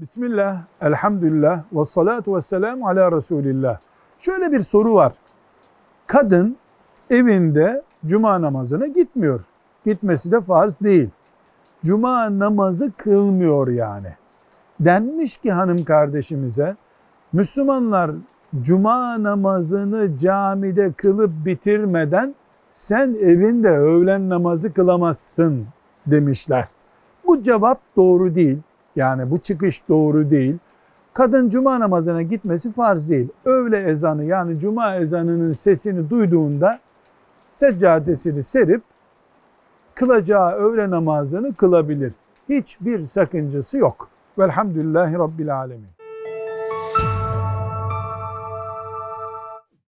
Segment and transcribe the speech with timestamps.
[0.00, 3.78] Bismillah, elhamdülillah, ve salatu ve selamu ala Resulillah.
[4.18, 5.12] Şöyle bir soru var.
[6.06, 6.56] Kadın
[7.10, 9.40] evinde cuma namazına gitmiyor.
[9.86, 11.08] Gitmesi de farz değil.
[11.84, 14.08] Cuma namazı kılmıyor yani.
[14.80, 16.76] Denmiş ki hanım kardeşimize,
[17.32, 18.10] Müslümanlar
[18.62, 22.34] cuma namazını camide kılıp bitirmeden
[22.70, 25.66] sen evinde öğlen namazı kılamazsın
[26.06, 26.68] demişler.
[27.26, 28.58] Bu cevap doğru değil.
[28.96, 30.58] Yani bu çıkış doğru değil.
[31.14, 33.28] Kadın cuma namazına gitmesi farz değil.
[33.44, 36.80] Öğle ezanı yani cuma ezanının sesini duyduğunda
[37.52, 38.82] seccadesini serip
[39.94, 42.12] kılacağı öğle namazını kılabilir.
[42.48, 44.08] Hiçbir sakıncası yok.
[44.38, 45.95] Velhamdülillahi Rabbil Alemin.